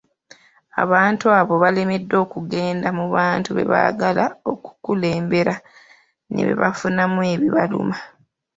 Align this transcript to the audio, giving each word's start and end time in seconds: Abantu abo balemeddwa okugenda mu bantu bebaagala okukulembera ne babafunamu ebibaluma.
Abantu 0.83 1.25
abo 1.39 1.53
balemeddwa 1.63 2.17
okugenda 2.25 2.87
mu 2.97 3.05
bantu 3.15 3.49
bebaagala 3.57 4.25
okukulembera 4.51 5.55
ne 6.31 6.41
babafunamu 6.47 7.19
ebibaluma. 7.33 7.97